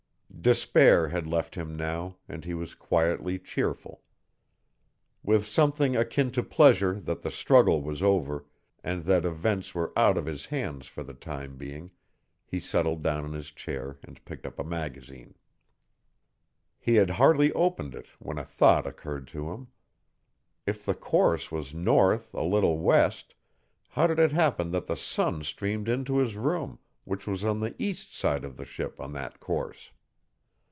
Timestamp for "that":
6.99-7.21, 9.03-9.23, 24.71-24.87, 29.13-29.39